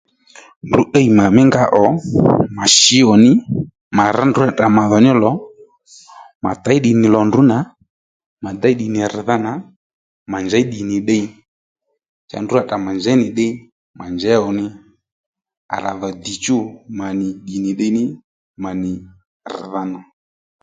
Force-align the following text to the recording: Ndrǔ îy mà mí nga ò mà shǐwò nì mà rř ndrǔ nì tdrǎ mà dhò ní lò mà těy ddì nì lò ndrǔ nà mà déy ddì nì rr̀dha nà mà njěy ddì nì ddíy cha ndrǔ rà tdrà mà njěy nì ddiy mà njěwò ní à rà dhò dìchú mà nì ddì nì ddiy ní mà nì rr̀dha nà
Ndrǔ 0.67 0.81
îy 0.97 1.07
mà 1.17 1.25
mí 1.35 1.41
nga 1.49 1.63
ò 1.83 1.85
mà 2.55 2.63
shǐwò 2.77 3.13
nì 3.23 3.31
mà 3.97 4.03
rř 4.15 4.23
ndrǔ 4.29 4.41
nì 4.45 4.51
tdrǎ 4.53 4.67
mà 4.77 4.83
dhò 4.89 4.97
ní 5.05 5.11
lò 5.23 5.31
mà 6.43 6.51
těy 6.63 6.79
ddì 6.79 6.91
nì 6.99 7.07
lò 7.15 7.21
ndrǔ 7.27 7.41
nà 7.51 7.57
mà 8.43 8.49
déy 8.61 8.73
ddì 8.75 8.85
nì 8.93 8.99
rr̀dha 9.15 9.35
nà 9.45 9.51
mà 10.31 10.37
njěy 10.43 10.65
ddì 10.65 10.79
nì 10.89 10.97
ddíy 11.01 11.23
cha 12.29 12.37
ndrǔ 12.41 12.53
rà 12.57 12.63
tdrà 12.65 12.77
mà 12.85 12.91
njěy 12.97 13.17
nì 13.21 13.27
ddiy 13.31 13.53
mà 13.97 14.05
njěwò 14.15 14.49
ní 14.59 14.65
à 15.73 15.75
rà 15.83 15.91
dhò 15.99 16.09
dìchú 16.23 16.57
mà 16.97 17.07
nì 17.19 17.27
ddì 17.35 17.55
nì 17.63 17.71
ddiy 17.73 17.91
ní 17.97 18.03
mà 18.63 18.71
nì 18.81 18.91
rr̀dha 19.53 19.81
nà 19.91 19.99